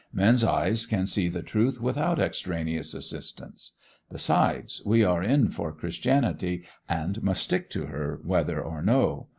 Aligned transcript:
Men's 0.11 0.43
eyes 0.43 0.87
can 0.87 1.05
see 1.05 1.29
the 1.29 1.43
truth 1.43 1.79
without 1.79 2.17
extraneous 2.19 2.95
assistance. 2.95 3.73
Besides, 4.11 4.81
we 4.83 5.03
are 5.03 5.21
in 5.21 5.51
for 5.51 5.71
Christianity, 5.71 6.63
and 6.89 7.21
must 7.21 7.43
stick 7.43 7.69
to 7.69 7.85
her 7.85 8.19
whether 8.23 8.59
or 8.59 8.81
no. 8.81 9.27